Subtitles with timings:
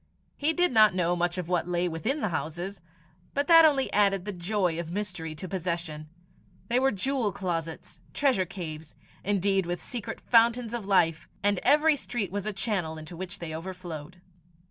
[0.35, 2.81] He did not know much of what lay within the houses;
[3.35, 6.09] but that only added the joy of mystery to possession:
[6.69, 12.31] they were jewel closets, treasure caves, indeed, with secret fountains of life; and every street
[12.31, 14.19] was a channel into which they overflowed.